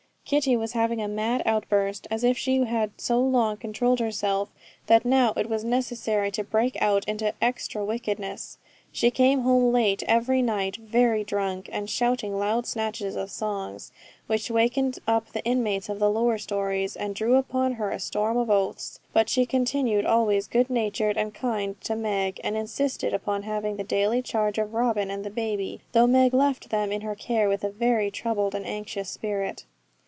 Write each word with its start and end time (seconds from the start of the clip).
Kitty 0.23 0.55
was 0.55 0.71
having 0.71 1.01
a 1.01 1.09
mad 1.09 1.43
outburst, 1.45 2.07
as 2.09 2.23
if 2.23 2.37
she 2.37 2.63
had 2.63 2.91
so 3.01 3.19
long 3.19 3.57
controlled 3.57 3.99
herself 3.99 4.47
that 4.87 5.03
now 5.03 5.33
it 5.35 5.49
was 5.49 5.65
necessary 5.65 6.31
to 6.31 6.41
break 6.45 6.81
out 6.81 7.03
into 7.03 7.33
extra 7.43 7.83
wickedness. 7.83 8.57
She 8.93 9.11
came 9.11 9.41
home 9.41 9.73
late 9.73 10.03
every 10.07 10.41
night, 10.41 10.77
very 10.77 11.25
drunk, 11.25 11.67
and 11.73 11.89
shouting 11.89 12.39
loud 12.39 12.65
snatches 12.65 13.17
of 13.17 13.29
songs, 13.29 13.91
which 14.27 14.49
wakened 14.49 14.99
up 15.05 15.27
the 15.33 15.43
inmates 15.43 15.89
of 15.89 15.99
the 15.99 16.09
lower 16.09 16.37
stories, 16.37 16.95
and 16.95 17.13
drew 17.13 17.35
upon 17.35 17.73
her 17.73 17.91
a 17.91 17.99
storm 17.99 18.37
of 18.37 18.49
oaths. 18.49 19.01
But 19.11 19.27
she 19.27 19.45
continued 19.45 20.05
always 20.05 20.47
good 20.47 20.69
natured 20.69 21.17
and 21.17 21.33
kind 21.33 21.75
to 21.81 21.93
Meg, 21.93 22.39
and 22.41 22.55
insisted 22.55 23.13
upon 23.13 23.43
having 23.43 23.75
the 23.75 23.83
daily 23.83 24.21
charge 24.21 24.57
of 24.57 24.73
Robin 24.73 25.11
and 25.11 25.25
the 25.25 25.29
baby, 25.29 25.81
though 25.91 26.07
Meg 26.07 26.33
left 26.33 26.69
them 26.69 26.93
in 26.93 27.01
her 27.01 27.15
care 27.15 27.49
with 27.49 27.65
a 27.65 27.69
very 27.69 28.09
troubled 28.09 28.55
and 28.55 28.65
anxious 28.65 29.09
spirit. 29.09 29.65